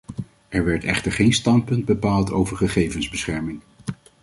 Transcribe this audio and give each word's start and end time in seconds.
Er 0.49 0.65
werd 0.65 0.83
echter 0.83 1.11
geen 1.11 1.33
standpunt 1.33 1.85
bepaald 1.85 2.31
over 2.31 2.57
gegevensbescherming. 2.57 3.61